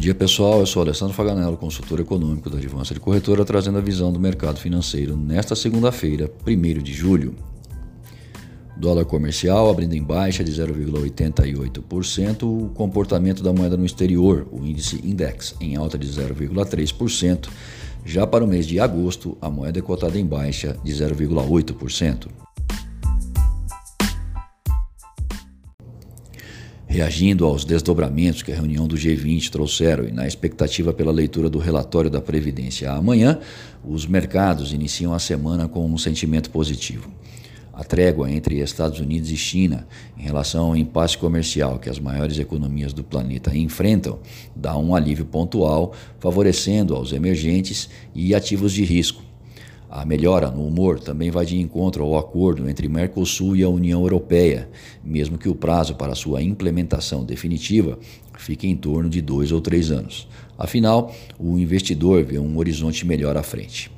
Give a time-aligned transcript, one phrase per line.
[0.00, 4.10] dia pessoal, eu sou Alessandro Faganello, consultor econômico da Advança de Corretora, trazendo a visão
[4.10, 7.34] do mercado financeiro nesta segunda-feira, 1 de julho.
[8.78, 15.02] Dólar comercial abrindo em baixa de 0,88%, o comportamento da moeda no exterior, o índice
[15.04, 17.50] index, em alta de 0,3%.
[18.02, 22.28] Já para o mês de agosto, a moeda é cotada em baixa de 0,8%.
[26.90, 31.60] Reagindo aos desdobramentos que a reunião do G20 trouxeram e na expectativa pela leitura do
[31.60, 33.38] relatório da Previdência amanhã,
[33.84, 37.08] os mercados iniciam a semana com um sentimento positivo.
[37.72, 39.86] A trégua entre Estados Unidos e China
[40.18, 44.18] em relação ao impasse comercial que as maiores economias do planeta enfrentam
[44.56, 49.29] dá um alívio pontual, favorecendo aos emergentes e ativos de risco
[49.90, 54.02] a melhora no humor também vai de encontro ao acordo entre Mercosul e a União
[54.02, 54.68] Europeia,
[55.02, 57.98] mesmo que o prazo para sua implementação definitiva
[58.38, 60.28] fique em torno de dois ou três anos.
[60.56, 63.90] Afinal, o investidor vê um horizonte melhor à frente.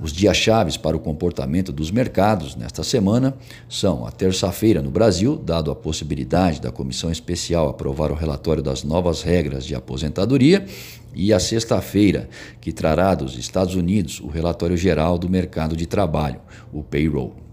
[0.00, 3.34] Os dias chaves para o comportamento dos mercados nesta semana
[3.68, 8.82] são a terça-feira no Brasil, dado a possibilidade da comissão especial aprovar o relatório das
[8.82, 10.66] novas regras de aposentadoria,
[11.14, 12.28] e a sexta-feira,
[12.60, 16.40] que trará dos Estados Unidos o relatório geral do mercado de trabalho,
[16.72, 17.43] o payroll.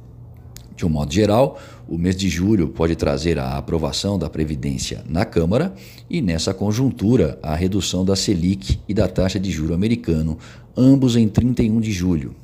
[0.75, 5.25] De um modo geral, o mês de julho pode trazer a aprovação da Previdência na
[5.25, 5.73] Câmara
[6.09, 10.37] e, nessa conjuntura, a redução da Selic e da taxa de juro americano,
[10.75, 12.35] ambos em 31 de julho.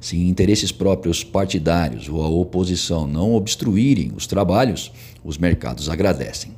[0.00, 4.92] Se interesses próprios partidários ou a oposição não obstruírem os trabalhos,
[5.24, 6.52] os mercados agradecem.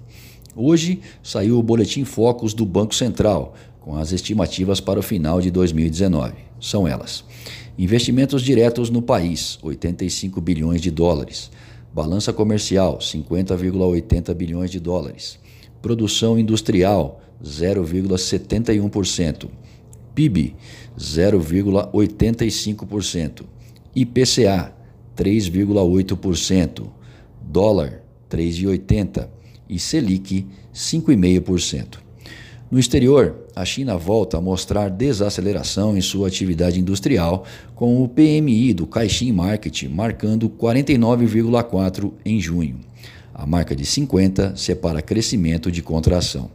[0.55, 3.55] Hoje saiu o Boletim Focus do Banco Central,
[3.89, 6.35] com as estimativas para o final de 2019.
[6.61, 7.25] São elas:
[7.79, 11.51] investimentos diretos no país, 85 bilhões de dólares.
[11.95, 15.39] Balança comercial, 50,80 bilhões de dólares.
[15.81, 19.49] Produção industrial, 0,71%.
[20.15, 20.55] PIB,
[20.99, 23.47] 0,85%.
[23.97, 24.75] IPCA,
[25.17, 26.91] 3,8%.
[27.41, 29.29] Dólar, 3,80%.
[29.67, 32.07] E Selic, 5,5%.
[32.71, 38.75] No exterior, a China volta a mostrar desaceleração em sua atividade industrial, com o PMI
[38.75, 42.77] do Caixin Market marcando 49,4 em junho.
[43.33, 46.51] A marca de 50 separa crescimento de contração.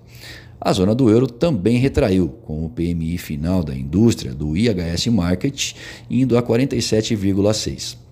[0.61, 5.73] A zona do euro também retraiu, com o PMI final da indústria do IHS Market
[6.11, 8.02] indo a 47,6.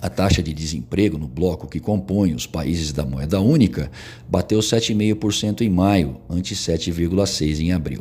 [0.00, 3.90] A taxa de desemprego no bloco que compõe os países da moeda única
[4.26, 8.00] bateu 7,5% em maio, ante 7,6% em abril.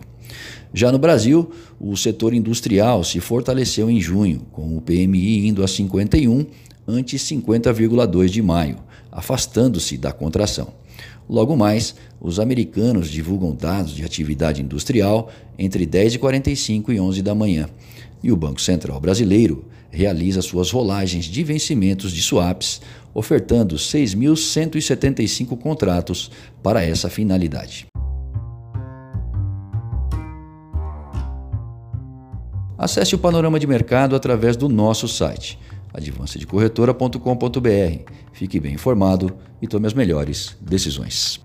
[0.73, 5.67] Já no Brasil, o setor industrial se fortaleceu em junho, com o PMI indo a
[5.67, 6.45] 51,
[6.87, 8.77] ante 50,2 de maio,
[9.11, 10.73] afastando-se da contração.
[11.29, 17.67] Logo mais, os americanos divulgam dados de atividade industrial entre 10h45 e 11 da manhã,
[18.24, 22.81] e o Banco Central Brasileiro realiza suas rolagens de vencimentos de swaps,
[23.13, 26.31] ofertando 6.175 contratos
[26.62, 27.88] para essa finalidade.
[32.78, 35.59] Acesse o panorama de mercado através do nosso site,
[35.94, 38.12] advancedecorretora.com.br.
[38.31, 41.41] Fique bem informado e tome as melhores decisões.